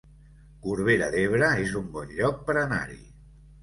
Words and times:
Corbera 0.63 1.11
d'Ebre 1.17 1.51
es 1.69 1.79
un 1.83 1.95
bon 2.01 2.19
lloc 2.19 2.45
per 2.51 2.61
anar-hi 2.67 3.03